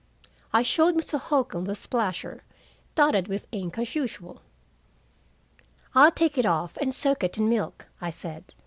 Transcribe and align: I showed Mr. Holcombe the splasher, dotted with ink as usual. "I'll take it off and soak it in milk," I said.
I 0.51 0.63
showed 0.63 0.95
Mr. 0.95 1.19
Holcombe 1.19 1.65
the 1.65 1.75
splasher, 1.75 2.43
dotted 2.95 3.27
with 3.27 3.45
ink 3.51 3.77
as 3.77 3.93
usual. 3.93 4.41
"I'll 5.93 6.09
take 6.09 6.39
it 6.39 6.45
off 6.47 6.75
and 6.77 6.91
soak 6.91 7.23
it 7.23 7.37
in 7.37 7.47
milk," 7.47 7.85
I 8.01 8.09
said. 8.09 8.55